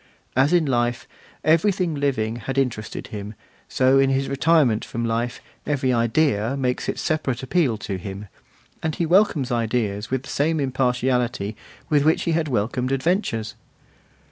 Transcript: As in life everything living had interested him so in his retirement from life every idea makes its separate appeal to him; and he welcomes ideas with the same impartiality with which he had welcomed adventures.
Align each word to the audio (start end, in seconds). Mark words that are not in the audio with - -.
As 0.35 0.51
in 0.51 0.65
life 0.65 1.07
everything 1.43 1.93
living 1.93 2.37
had 2.37 2.57
interested 2.57 3.09
him 3.09 3.35
so 3.69 3.99
in 3.99 4.09
his 4.09 4.29
retirement 4.29 4.83
from 4.83 5.05
life 5.05 5.41
every 5.67 5.93
idea 5.93 6.57
makes 6.57 6.89
its 6.89 7.03
separate 7.03 7.43
appeal 7.43 7.77
to 7.77 7.97
him; 7.99 8.27
and 8.81 8.95
he 8.95 9.05
welcomes 9.05 9.51
ideas 9.51 10.09
with 10.09 10.23
the 10.23 10.29
same 10.29 10.59
impartiality 10.59 11.55
with 11.87 12.03
which 12.03 12.23
he 12.23 12.31
had 12.31 12.47
welcomed 12.47 12.91
adventures. 12.91 13.53